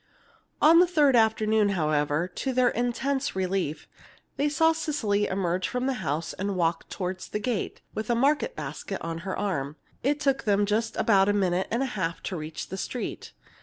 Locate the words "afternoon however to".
1.15-2.53